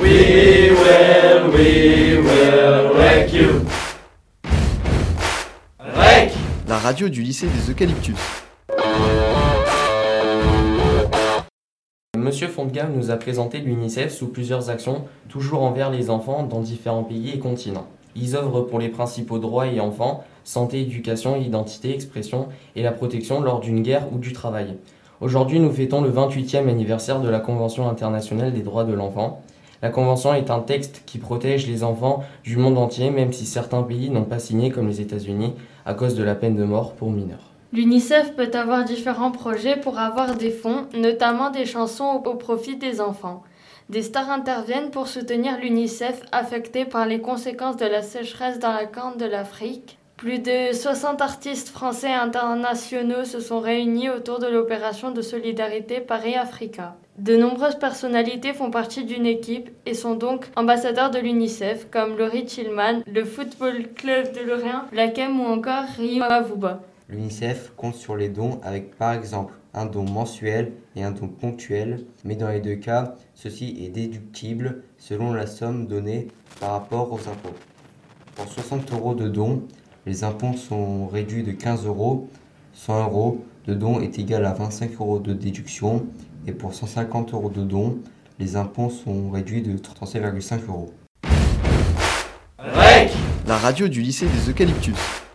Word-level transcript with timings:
We 0.00 0.70
will, 0.70 1.50
we 1.52 2.18
will 2.18 2.94
wreck 2.94 3.32
you. 3.32 3.64
Wreck 5.80 6.32
La 6.68 6.78
radio 6.78 7.08
du 7.08 7.22
lycée 7.22 7.46
des 7.46 7.70
Eucalyptus. 7.70 8.14
Monsieur 12.16 12.48
Fontgam 12.48 12.92
nous 12.94 13.10
a 13.10 13.16
présenté 13.16 13.58
l'UNICEF 13.58 14.12
sous 14.12 14.28
plusieurs 14.28 14.70
actions, 14.70 15.04
toujours 15.28 15.62
envers 15.62 15.90
les 15.90 16.10
enfants 16.10 16.44
dans 16.44 16.60
différents 16.60 17.04
pays 17.04 17.30
et 17.30 17.38
continents. 17.38 17.88
Ils 18.14 18.36
œuvrent 18.36 18.66
pour 18.66 18.78
les 18.78 18.88
principaux 18.88 19.38
droits 19.38 19.66
et 19.66 19.80
enfants, 19.80 20.24
santé, 20.44 20.80
éducation, 20.80 21.36
identité, 21.36 21.94
expression 21.94 22.48
et 22.76 22.82
la 22.82 22.92
protection 22.92 23.40
lors 23.40 23.60
d'une 23.60 23.82
guerre 23.82 24.12
ou 24.12 24.18
du 24.18 24.32
travail. 24.32 24.76
Aujourd'hui, 25.20 25.58
nous 25.58 25.72
fêtons 25.72 26.00
le 26.00 26.12
28e 26.12 26.68
anniversaire 26.68 27.20
de 27.20 27.28
la 27.28 27.40
Convention 27.40 27.88
internationale 27.88 28.52
des 28.52 28.62
droits 28.62 28.84
de 28.84 28.92
l'enfant. 28.92 29.42
La 29.80 29.90
Convention 29.90 30.34
est 30.34 30.50
un 30.50 30.58
texte 30.58 31.02
qui 31.06 31.18
protège 31.18 31.68
les 31.68 31.84
enfants 31.84 32.24
du 32.42 32.56
monde 32.56 32.78
entier, 32.78 33.10
même 33.10 33.32
si 33.32 33.46
certains 33.46 33.84
pays 33.84 34.10
n'ont 34.10 34.24
pas 34.24 34.40
signé, 34.40 34.70
comme 34.70 34.88
les 34.88 35.00
États-Unis, 35.00 35.54
à 35.86 35.94
cause 35.94 36.16
de 36.16 36.24
la 36.24 36.34
peine 36.34 36.56
de 36.56 36.64
mort 36.64 36.94
pour 36.94 37.10
mineurs. 37.10 37.52
L'UNICEF 37.72 38.34
peut 38.34 38.50
avoir 38.54 38.84
différents 38.84 39.30
projets 39.30 39.76
pour 39.76 39.98
avoir 39.98 40.34
des 40.34 40.50
fonds, 40.50 40.86
notamment 40.94 41.50
des 41.50 41.64
chansons 41.64 42.22
au 42.24 42.34
profit 42.34 42.76
des 42.76 43.00
enfants. 43.00 43.44
Des 43.88 44.02
stars 44.02 44.30
interviennent 44.30 44.90
pour 44.90 45.06
soutenir 45.06 45.58
l'UNICEF 45.58 46.22
affecté 46.32 46.84
par 46.84 47.06
les 47.06 47.20
conséquences 47.20 47.76
de 47.76 47.86
la 47.86 48.02
sécheresse 48.02 48.58
dans 48.58 48.72
la 48.72 48.86
corne 48.86 49.16
de 49.16 49.26
l'Afrique. 49.26 49.98
Plus 50.16 50.40
de 50.40 50.72
60 50.72 51.22
artistes 51.22 51.68
français 51.68 52.10
et 52.10 52.14
internationaux 52.14 53.24
se 53.24 53.38
sont 53.38 53.60
réunis 53.60 54.10
autour 54.10 54.40
de 54.40 54.48
l'opération 54.48 55.12
de 55.12 55.22
solidarité 55.22 56.00
Paris-Africa. 56.00 56.96
De 57.18 57.36
nombreuses 57.36 57.80
personnalités 57.80 58.52
font 58.52 58.70
partie 58.70 59.04
d'une 59.04 59.26
équipe 59.26 59.70
et 59.86 59.94
sont 59.94 60.14
donc 60.14 60.46
ambassadeurs 60.54 61.10
de 61.10 61.18
l'UNICEF, 61.18 61.88
comme 61.90 62.16
Laurie 62.16 62.44
Tillman, 62.44 63.02
le 63.12 63.24
Football 63.24 63.88
Club 63.92 64.32
de 64.32 64.48
Lorient, 64.48 64.84
l'AKEM 64.92 65.40
ou 65.40 65.44
encore 65.44 65.82
Rio 65.96 66.22
Avuba. 66.22 66.80
L'UNICEF 67.08 67.72
compte 67.76 67.96
sur 67.96 68.14
les 68.14 68.28
dons 68.28 68.60
avec 68.62 68.96
par 68.96 69.14
exemple 69.14 69.54
un 69.74 69.86
don 69.86 70.04
mensuel 70.04 70.70
et 70.94 71.02
un 71.02 71.10
don 71.10 71.26
ponctuel, 71.26 72.04
mais 72.24 72.36
dans 72.36 72.50
les 72.50 72.60
deux 72.60 72.76
cas, 72.76 73.16
ceci 73.34 73.76
est 73.84 73.88
déductible 73.88 74.84
selon 74.96 75.32
la 75.32 75.48
somme 75.48 75.88
donnée 75.88 76.28
par 76.60 76.70
rapport 76.70 77.12
aux 77.12 77.28
impôts. 77.28 77.56
Pour 78.36 78.46
60 78.46 78.92
euros 78.92 79.16
de 79.16 79.26
dons, 79.26 79.64
les 80.06 80.22
impôts 80.22 80.54
sont 80.56 81.08
réduits 81.08 81.42
de 81.42 81.50
15 81.50 81.84
euros, 81.84 82.28
100 82.78 83.02
euros 83.06 83.44
de 83.66 83.74
dons 83.74 84.00
est 84.00 84.20
égal 84.20 84.44
à 84.46 84.52
25 84.52 84.92
euros 85.00 85.18
de 85.18 85.32
déduction, 85.32 86.06
et 86.46 86.52
pour 86.52 86.74
150 86.74 87.34
euros 87.34 87.50
de 87.50 87.64
dons, 87.64 87.98
les 88.38 88.54
impôts 88.54 88.88
sont 88.88 89.30
réduits 89.30 89.62
de 89.62 89.76
37,5 89.76 90.60
euros. 90.68 90.94
La 93.46 93.56
radio 93.56 93.88
du 93.88 94.00
lycée 94.00 94.26
des 94.26 94.50
Eucalyptus. 94.50 94.94